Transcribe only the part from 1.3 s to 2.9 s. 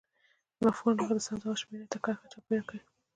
ځواب شمیرې ته کرښه چاپېر کړئ.